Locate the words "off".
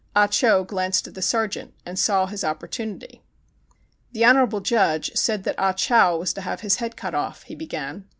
7.13-7.43